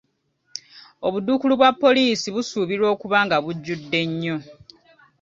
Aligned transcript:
Obuduukulu 1.07 1.53
bwa 1.59 1.69
poliisi 1.81 2.27
busuubirwa 2.35 2.87
okuba 2.95 3.17
nga 3.25 3.37
bujjudde 3.43 3.99
nnyo. 4.09 4.37